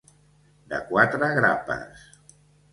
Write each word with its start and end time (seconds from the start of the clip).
De 0.71 0.79
quatre 0.87 1.31
grapes. 1.41 2.09